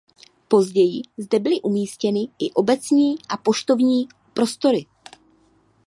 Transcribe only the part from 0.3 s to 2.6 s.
Později zde byly umístěny i